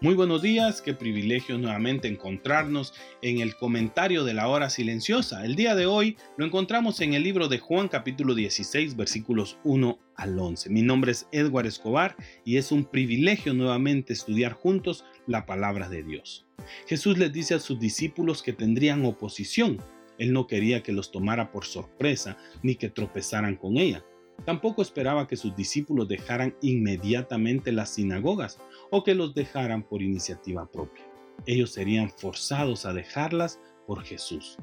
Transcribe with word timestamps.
Muy 0.00 0.14
buenos 0.14 0.42
días, 0.42 0.80
qué 0.80 0.94
privilegio 0.94 1.58
nuevamente 1.58 2.06
encontrarnos 2.06 2.94
en 3.20 3.40
el 3.40 3.56
comentario 3.56 4.22
de 4.22 4.32
la 4.32 4.46
hora 4.46 4.70
silenciosa. 4.70 5.44
El 5.44 5.56
día 5.56 5.74
de 5.74 5.86
hoy 5.86 6.16
lo 6.36 6.46
encontramos 6.46 7.00
en 7.00 7.14
el 7.14 7.24
libro 7.24 7.48
de 7.48 7.58
Juan 7.58 7.88
capítulo 7.88 8.36
16 8.36 8.94
versículos 8.94 9.58
1 9.64 9.98
al 10.14 10.38
11. 10.38 10.70
Mi 10.70 10.82
nombre 10.82 11.10
es 11.10 11.26
Edward 11.32 11.66
Escobar 11.66 12.14
y 12.44 12.58
es 12.58 12.70
un 12.70 12.84
privilegio 12.84 13.54
nuevamente 13.54 14.12
estudiar 14.12 14.52
juntos 14.52 15.04
la 15.26 15.46
palabra 15.46 15.88
de 15.88 16.04
Dios. 16.04 16.46
Jesús 16.86 17.18
les 17.18 17.32
dice 17.32 17.54
a 17.54 17.58
sus 17.58 17.80
discípulos 17.80 18.44
que 18.44 18.52
tendrían 18.52 19.04
oposición. 19.04 19.82
Él 20.16 20.32
no 20.32 20.46
quería 20.46 20.80
que 20.80 20.92
los 20.92 21.10
tomara 21.10 21.50
por 21.50 21.64
sorpresa 21.64 22.36
ni 22.62 22.76
que 22.76 22.88
tropezaran 22.88 23.56
con 23.56 23.78
ella. 23.78 24.04
Tampoco 24.44 24.82
esperaba 24.82 25.26
que 25.26 25.36
sus 25.36 25.54
discípulos 25.54 26.08
dejaran 26.08 26.54
inmediatamente 26.62 27.72
las 27.72 27.90
sinagogas 27.90 28.58
o 28.90 29.04
que 29.04 29.14
los 29.14 29.34
dejaran 29.34 29.82
por 29.82 30.02
iniciativa 30.02 30.70
propia. 30.70 31.04
Ellos 31.46 31.70
serían 31.70 32.10
forzados 32.10 32.86
a 32.86 32.92
dejarlas 32.92 33.60
por 33.86 34.02
Jesús. 34.02 34.56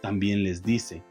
También 0.00 0.42
les 0.42 0.62
dice, 0.62 1.02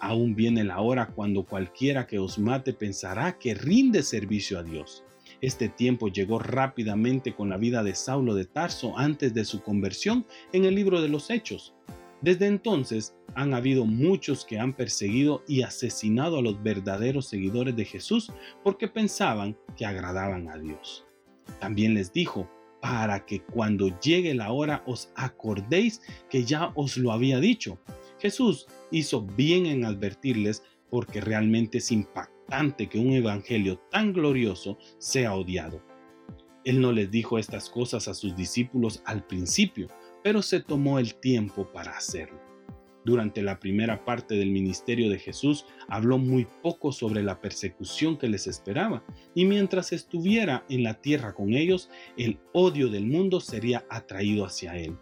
aún 0.00 0.34
viene 0.34 0.64
la 0.64 0.80
hora 0.80 1.08
cuando 1.08 1.44
cualquiera 1.44 2.06
que 2.06 2.18
os 2.18 2.38
mate 2.38 2.72
pensará 2.72 3.38
que 3.38 3.54
rinde 3.54 4.02
servicio 4.02 4.58
a 4.58 4.62
Dios. 4.62 5.04
Este 5.40 5.68
tiempo 5.68 6.08
llegó 6.08 6.38
rápidamente 6.38 7.34
con 7.34 7.48
la 7.48 7.58
vida 7.58 7.82
de 7.82 7.94
Saulo 7.94 8.34
de 8.34 8.44
Tarso 8.44 8.96
antes 8.96 9.34
de 9.34 9.44
su 9.44 9.62
conversión 9.62 10.26
en 10.52 10.64
el 10.64 10.74
libro 10.74 11.00
de 11.00 11.08
los 11.08 11.30
Hechos. 11.30 11.74
Desde 12.20 12.46
entonces 12.46 13.14
han 13.34 13.54
habido 13.54 13.84
muchos 13.84 14.44
que 14.44 14.58
han 14.58 14.74
perseguido 14.74 15.44
y 15.46 15.62
asesinado 15.62 16.38
a 16.38 16.42
los 16.42 16.62
verdaderos 16.62 17.28
seguidores 17.28 17.76
de 17.76 17.84
Jesús 17.84 18.32
porque 18.64 18.88
pensaban 18.88 19.56
que 19.76 19.86
agradaban 19.86 20.48
a 20.48 20.58
Dios. 20.58 21.06
También 21.60 21.94
les 21.94 22.12
dijo, 22.12 22.48
para 22.80 23.24
que 23.24 23.42
cuando 23.42 23.98
llegue 24.00 24.34
la 24.34 24.52
hora 24.52 24.82
os 24.86 25.10
acordéis 25.16 26.00
que 26.30 26.44
ya 26.44 26.72
os 26.74 26.96
lo 26.96 27.12
había 27.12 27.40
dicho. 27.40 27.78
Jesús 28.18 28.66
hizo 28.90 29.22
bien 29.22 29.66
en 29.66 29.84
advertirles 29.84 30.62
porque 30.90 31.20
realmente 31.20 31.78
es 31.78 31.92
impactante 31.92 32.88
que 32.88 32.98
un 32.98 33.12
evangelio 33.12 33.78
tan 33.90 34.12
glorioso 34.12 34.78
sea 34.98 35.34
odiado. 35.34 35.82
Él 36.64 36.80
no 36.80 36.92
les 36.92 37.10
dijo 37.10 37.38
estas 37.38 37.70
cosas 37.70 38.08
a 38.08 38.14
sus 38.14 38.36
discípulos 38.36 39.02
al 39.04 39.26
principio, 39.26 39.88
pero 40.28 40.42
se 40.42 40.60
tomó 40.60 40.98
el 40.98 41.14
tiempo 41.14 41.72
para 41.72 41.96
hacerlo. 41.96 42.38
Durante 43.02 43.40
la 43.40 43.58
primera 43.58 44.04
parte 44.04 44.34
del 44.34 44.50
ministerio 44.50 45.08
de 45.08 45.18
Jesús 45.18 45.64
habló 45.88 46.18
muy 46.18 46.46
poco 46.62 46.92
sobre 46.92 47.22
la 47.22 47.40
persecución 47.40 48.18
que 48.18 48.28
les 48.28 48.46
esperaba, 48.46 49.02
y 49.34 49.46
mientras 49.46 49.90
estuviera 49.94 50.66
en 50.68 50.82
la 50.82 51.00
tierra 51.00 51.32
con 51.32 51.54
ellos, 51.54 51.88
el 52.18 52.38
odio 52.52 52.90
del 52.90 53.06
mundo 53.06 53.40
sería 53.40 53.86
atraído 53.88 54.44
hacia 54.44 54.76
él. 54.76 54.98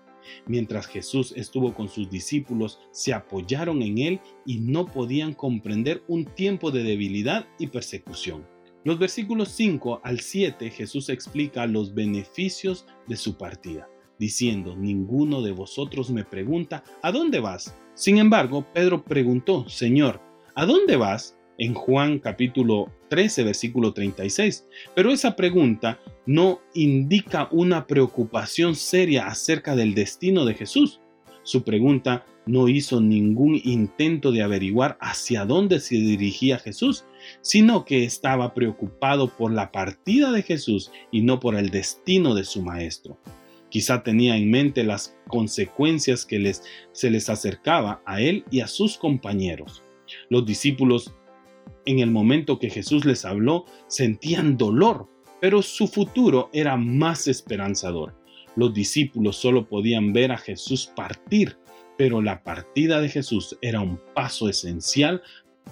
Mientras 0.47 0.87
Jesús 0.87 1.35
estuvo 1.35 1.75
con 1.75 1.89
sus 1.89 2.09
discípulos, 2.09 2.79
se 2.93 3.13
apoyaron 3.13 3.83
en 3.83 3.99
él 3.99 4.21
y 4.45 4.61
no 4.61 4.87
podían 4.87 5.35
comprender 5.35 6.05
un 6.07 6.25
tiempo 6.25 6.71
de 6.71 6.85
debilidad 6.85 7.49
y 7.59 7.67
persecución. 7.67 8.47
Los 8.85 9.01
versículos 9.01 9.49
5 9.49 10.03
al 10.05 10.21
7 10.21 10.71
Jesús 10.71 11.09
explica 11.09 11.67
los 11.67 11.95
beneficios 11.97 12.87
de 13.09 13.17
su 13.17 13.37
partida 13.37 13.89
diciendo, 14.19 14.77
ninguno 14.77 15.43
de 15.43 15.53
vosotros 15.53 16.11
me 16.11 16.25
pregunta, 16.25 16.85
¿a 17.03 17.13
dónde 17.13 17.41
vas? 17.41 17.75
Sin 17.95 18.19
embargo, 18.19 18.67
Pedro 18.73 19.05
preguntó, 19.05 19.69
Señor, 19.69 20.21
¿a 20.55 20.67
dónde 20.67 20.97
vas? 20.97 21.37
En 21.59 21.73
Juan 21.73 22.19
capítulo 22.19 22.93
13, 23.09 23.45
versículo 23.45 23.93
36. 23.95 24.67
Pero 24.95 25.11
esa 25.11 25.37
pregunta 25.37 25.99
no 26.27 26.61
indica 26.75 27.49
una 27.51 27.87
preocupación 27.87 28.75
seria 28.75 29.27
acerca 29.27 29.75
del 29.75 29.95
destino 29.95 30.45
de 30.45 30.55
Jesús. 30.55 31.01
Su 31.43 31.63
pregunta 31.63 32.27
no 32.47 32.69
hizo 32.69 33.01
ningún 33.01 33.61
intento 33.65 34.33
de 34.33 34.43
averiguar 34.43 34.97
hacia 35.01 35.45
dónde 35.45 35.81
se 35.81 35.97
dirigía 35.97 36.59
Jesús, 36.59 37.05
sino 37.41 37.85
que 37.85 38.05
estaba 38.05 38.55
preocupado 38.55 39.29
por 39.29 39.53
la 39.53 39.73
partida 39.73 40.33
de 40.33 40.43
Jesús 40.43 40.91
y 41.11 41.23
no 41.23 41.41
por 41.41 41.57
el 41.57 41.71
destino 41.71 42.35
de 42.35 42.45
su 42.45 42.63
Maestro. 42.63 43.19
Quizá 43.69 44.03
tenía 44.03 44.37
en 44.37 44.51
mente 44.51 44.85
las 44.85 45.17
consecuencias 45.29 46.25
que 46.25 46.39
les, 46.39 46.63
se 46.93 47.11
les 47.11 47.29
acercaba 47.29 48.03
a 48.07 48.21
él 48.21 48.45
y 48.51 48.61
a 48.61 48.67
sus 48.67 48.97
compañeros. 48.97 49.83
Los 50.31 50.47
discípulos, 50.47 51.15
en 51.85 51.99
el 51.99 52.11
momento 52.11 52.59
que 52.59 52.71
Jesús 52.71 53.05
les 53.05 53.25
habló, 53.25 53.65
sentían 53.89 54.57
dolor, 54.57 55.09
pero 55.41 55.63
su 55.63 55.89
futuro 55.89 56.49
era 56.53 56.77
más 56.77 57.27
esperanzador. 57.27 58.15
Los 58.55 58.73
discípulos 58.73 59.37
solo 59.37 59.69
podían 59.69 60.13
ver 60.13 60.33
a 60.33 60.39
Jesús 60.39 60.91
partir, 60.97 61.59
pero 61.99 62.23
la 62.23 62.43
partida 62.43 63.01
de 63.01 63.09
Jesús 63.09 63.59
era 63.61 63.81
un 63.81 64.01
paso 64.15 64.49
esencial 64.49 65.23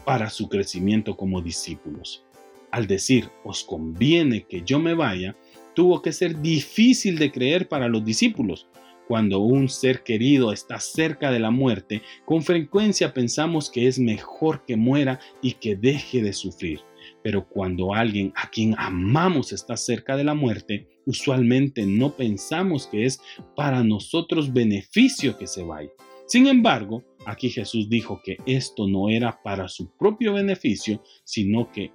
para 0.05 0.31
su 0.31 0.49
crecimiento 0.49 1.17
como 1.17 1.41
discípulos. 1.41 2.25
Al 2.71 2.87
decir, 2.87 3.31
os 3.45 3.65
conviene 3.65 4.47
que 4.47 4.63
yo 4.63 4.79
me 4.79 4.95
vaya, 4.95 5.37
tuvo 5.75 6.03
que 6.03 6.13
ser 6.13 6.41
difícil 6.41 7.19
de 7.19 7.31
creer 7.31 7.69
para 7.69 7.89
los 7.89 8.05
discípulos. 8.05 8.69
Cuando 9.07 9.41
un 9.41 9.69
ser 9.69 10.03
querido 10.03 10.53
está 10.53 10.81
cerca 10.81 11.31
de 11.31 11.39
la 11.39 11.51
muerte, 11.51 12.01
con 12.25 12.43
frecuencia 12.43 13.13
pensamos 13.13 13.71
que 13.71 13.87
es 13.87 13.99
mejor 13.99 14.65
que 14.65 14.77
muera 14.77 15.21
y 15.43 15.53
que 15.53 15.77
deje 15.77 16.23
de 16.23 16.33
sufrir. 16.33 16.81
Pero 17.23 17.47
cuando 17.47 17.93
alguien 17.93 18.33
a 18.35 18.49
quien 18.49 18.75
amamos 18.79 19.53
está 19.53 19.77
cerca 19.77 20.17
de 20.17 20.25
la 20.25 20.35
muerte, 20.35 20.89
usualmente 21.05 21.85
no 21.85 22.17
pensamos 22.17 22.87
que 22.87 23.05
es 23.05 23.21
para 23.55 23.85
nosotros 23.85 24.53
beneficio 24.53 25.37
que 25.37 25.47
se 25.47 25.63
vaya. 25.63 25.91
Sin 26.27 26.47
embargo, 26.47 27.05
aquí 27.27 27.51
Jesús 27.51 27.91
dijo 27.91 28.23
que 28.25 28.39
esto 28.47 28.89
no 28.89 29.11
era 29.11 29.43
para 29.43 29.69
su 29.69 29.95
propio 29.99 30.33
beneficio, 30.33 31.03
sino 31.25 31.71
que 31.71 31.93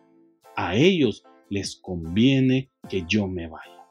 a 0.56 0.76
ellos 0.76 1.24
les 1.50 1.76
conviene 1.76 2.72
que 2.90 3.04
yo 3.08 3.28
me 3.28 3.48
vaya. 3.48 3.86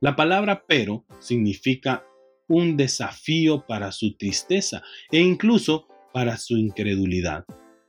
La 0.00 0.16
palabra 0.16 0.64
pero 0.66 1.04
significa 1.20 2.04
un 2.48 2.76
desafío 2.76 3.66
para 3.66 3.92
su 3.92 4.16
tristeza 4.16 4.82
e 5.10 5.20
incluso 5.20 5.86
para 6.12 6.36
su 6.36 6.56
incredulidad. 6.56 7.44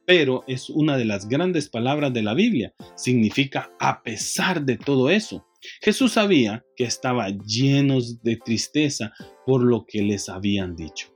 Pero 0.05 0.43
es 0.47 0.69
una 0.69 0.97
de 0.97 1.05
las 1.05 1.27
grandes 1.27 1.69
palabras 1.69 2.13
de 2.13 2.21
la 2.21 2.33
Biblia. 2.33 2.73
Significa 2.95 3.71
a 3.79 4.03
pesar 4.03 4.63
de 4.63 4.77
todo 4.77 5.09
eso. 5.09 5.47
Jesús 5.81 6.13
sabía 6.13 6.63
que 6.75 6.83
estaba 6.83 7.29
llenos 7.29 8.21
de 8.21 8.37
tristeza 8.37 9.13
por 9.45 9.63
lo 9.63 9.85
que 9.87 10.03
les 10.03 10.29
habían 10.29 10.75
dicho. 10.75 11.07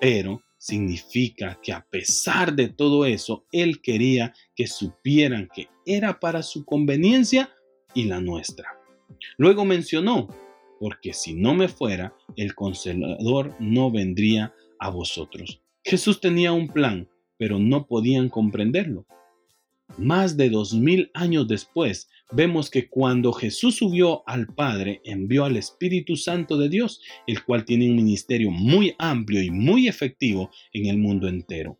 Pero 0.00 0.42
significa 0.64 1.60
que 1.62 1.74
a 1.74 1.84
pesar 1.84 2.54
de 2.54 2.70
todo 2.70 3.04
eso, 3.04 3.44
Él 3.52 3.82
quería 3.82 4.32
que 4.56 4.66
supieran 4.66 5.50
que 5.54 5.68
era 5.84 6.18
para 6.18 6.42
su 6.42 6.64
conveniencia 6.64 7.50
y 7.92 8.04
la 8.04 8.18
nuestra. 8.18 8.80
Luego 9.36 9.66
mencionó, 9.66 10.26
porque 10.80 11.12
si 11.12 11.34
no 11.34 11.54
me 11.54 11.68
fuera, 11.68 12.14
el 12.36 12.54
consolador 12.54 13.54
no 13.60 13.90
vendría 13.90 14.54
a 14.78 14.88
vosotros. 14.88 15.60
Jesús 15.84 16.18
tenía 16.18 16.54
un 16.54 16.68
plan, 16.68 17.10
pero 17.36 17.58
no 17.58 17.86
podían 17.86 18.30
comprenderlo. 18.30 19.04
Más 19.98 20.38
de 20.38 20.48
dos 20.48 20.72
mil 20.72 21.10
años 21.12 21.46
después, 21.46 22.08
vemos 22.32 22.70
que 22.70 22.88
cuando 22.88 23.32
Jesús 23.32 23.76
subió 23.76 24.28
al 24.28 24.46
Padre, 24.46 25.00
envió 25.04 25.44
al 25.44 25.56
Espíritu 25.56 26.16
Santo 26.16 26.56
de 26.56 26.68
Dios, 26.68 27.00
el 27.26 27.44
cual 27.44 27.64
tiene 27.64 27.88
un 27.88 27.96
ministerio 27.96 28.50
muy 28.50 28.94
amplio 28.98 29.42
y 29.42 29.50
muy 29.50 29.88
efectivo 29.88 30.50
en 30.72 30.86
el 30.86 30.98
mundo 30.98 31.28
entero. 31.28 31.78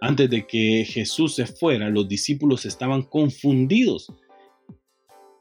Antes 0.00 0.30
de 0.30 0.46
que 0.46 0.84
Jesús 0.84 1.34
se 1.34 1.46
fuera, 1.46 1.90
los 1.90 2.08
discípulos 2.08 2.66
estaban 2.66 3.02
confundidos 3.02 4.12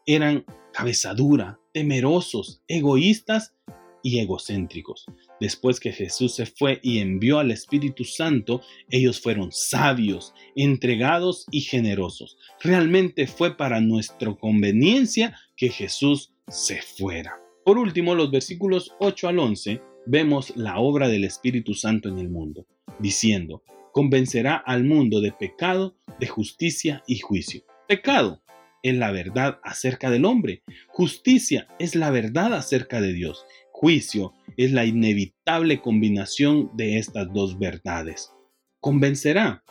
eran 0.06 0.46
cabezadura, 0.74 1.60
temerosos, 1.72 2.62
egoístas 2.68 3.54
y 4.04 4.20
egocéntricos. 4.20 5.06
Después 5.40 5.80
que 5.80 5.92
Jesús 5.92 6.36
se 6.36 6.46
fue 6.46 6.80
y 6.84 7.00
envió 7.00 7.40
al 7.40 7.50
Espíritu 7.50 8.04
Santo, 8.04 8.62
ellos 8.90 9.20
fueron 9.20 9.52
sabios, 9.52 10.34
entregados 10.56 11.48
y 11.50 11.62
generosos. 11.62 12.38
Realmente 12.62 13.26
fue 13.26 13.58
para 13.58 13.82
nuestra 13.82 14.36
conveniencia 14.36 15.36
que 15.56 15.70
Jesús 15.70 16.34
se 16.48 16.82
fuera. 16.82 17.40
Por 17.66 17.78
último, 17.78 18.14
los 18.14 18.30
versículos 18.30 18.94
8 19.00 19.30
al 19.30 19.40
11 19.40 19.82
vemos 20.06 20.54
la 20.58 20.80
obra 20.80 21.08
del 21.08 21.24
Espíritu 21.24 21.74
Santo 21.74 22.10
en 22.10 22.20
el 22.20 22.30
mundo, 22.30 22.68
diciendo, 23.00 23.64
convencerá 23.94 24.56
al 24.56 24.84
mundo 24.84 25.22
de 25.22 25.32
pecado, 25.32 25.96
de 26.20 26.28
justicia 26.28 27.04
y 27.08 27.20
juicio. 27.20 27.64
Pecado 27.88 28.42
es 28.82 28.96
la 28.96 29.12
verdad 29.12 29.60
acerca 29.64 30.10
del 30.10 30.26
hombre, 30.26 30.62
justicia 30.90 31.68
es 31.80 31.96
la 31.96 32.12
verdad 32.12 32.54
acerca 32.54 33.00
de 33.00 33.14
Dios, 33.14 33.46
juicio 33.84 34.32
es 34.56 34.72
la 34.72 34.86
inevitable 34.86 35.82
combinación 35.82 36.72
de 36.74 37.00
estas 37.00 37.34
dos 37.34 37.60
verdades. 37.60 38.32
Convencerá 38.80 39.62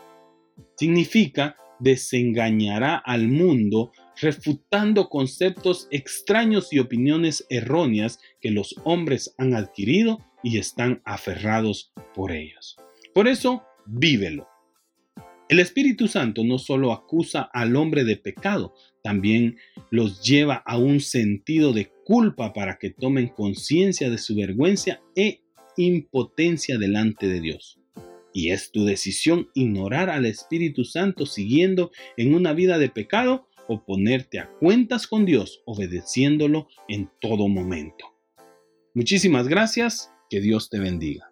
significa 0.76 1.56
desengañará 1.80 2.96
al 2.96 3.28
mundo 3.28 3.90
refutando 4.20 5.08
conceptos 5.08 5.88
extraños 5.90 6.74
y 6.74 6.78
opiniones 6.78 7.46
erróneas 7.48 8.18
que 8.42 8.50
los 8.50 8.74
hombres 8.84 9.34
han 9.38 9.54
adquirido 9.54 10.18
y 10.42 10.58
están 10.58 11.00
aferrados 11.06 11.94
por 12.14 12.32
ellos. 12.32 12.76
Por 13.14 13.28
eso, 13.28 13.62
vívelo. 13.86 14.46
El 15.48 15.58
Espíritu 15.58 16.06
Santo 16.06 16.44
no 16.44 16.58
solo 16.58 16.92
acusa 16.92 17.48
al 17.50 17.76
hombre 17.76 18.04
de 18.04 18.18
pecado, 18.18 18.74
también 19.02 19.56
los 19.90 20.22
lleva 20.22 20.62
a 20.66 20.78
un 20.78 21.00
sentido 21.00 21.72
de 21.72 21.90
culpa 22.04 22.52
para 22.52 22.78
que 22.78 22.90
tomen 22.90 23.28
conciencia 23.28 24.10
de 24.10 24.18
su 24.18 24.34
vergüenza 24.34 25.00
e 25.16 25.40
impotencia 25.76 26.78
delante 26.78 27.26
de 27.26 27.40
Dios. 27.40 27.78
Y 28.32 28.50
es 28.50 28.70
tu 28.70 28.84
decisión 28.84 29.48
ignorar 29.54 30.08
al 30.08 30.24
Espíritu 30.24 30.84
Santo 30.84 31.26
siguiendo 31.26 31.90
en 32.16 32.34
una 32.34 32.52
vida 32.52 32.78
de 32.78 32.88
pecado 32.88 33.48
o 33.68 33.84
ponerte 33.84 34.38
a 34.38 34.50
cuentas 34.58 35.06
con 35.06 35.26
Dios 35.26 35.62
obedeciéndolo 35.66 36.68
en 36.88 37.10
todo 37.20 37.48
momento. 37.48 38.06
Muchísimas 38.94 39.48
gracias, 39.48 40.10
que 40.28 40.40
Dios 40.40 40.70
te 40.70 40.78
bendiga. 40.78 41.31